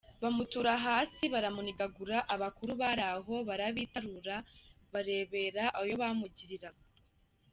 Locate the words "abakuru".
2.33-2.71